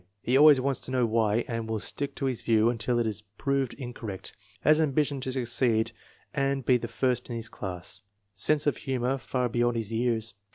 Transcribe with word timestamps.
He 0.23 0.35
always 0.35 0.59
wants 0.59 0.79
to 0.79 0.89
know 0.91 1.05
why, 1.05 1.45
and 1.47 1.69
will 1.69 1.77
stick 1.77 2.15
to 2.15 2.25
his 2.25 2.41
view 2.41 2.71
until 2.71 2.97
it 2.97 3.05
is 3.05 3.21
proved 3.37 3.75
incorrect/* 3.75 4.31
Has 4.61 4.81
ambition 4.81 5.21
to 5.21 5.31
succeed 5.31 5.91
and 6.33 6.65
be 6.65 6.77
the 6.77 6.87
first 6.87 7.29
in 7.29 7.35
his 7.35 7.49
class. 7.49 8.01
Sense 8.33 8.65
of 8.65 8.77
humor 8.77 9.19
far 9.19 9.47
beyond 9.47 9.77
his 9.77 9.93
years. 9.93 10.33